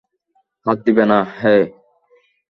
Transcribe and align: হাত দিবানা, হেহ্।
হাত 0.65 0.77
দিবানা, 0.85 1.19
হেহ্। 1.39 1.65